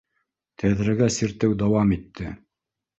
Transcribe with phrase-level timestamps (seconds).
[0.63, 2.37] Тәҙрәгә сиртеү дауам итте.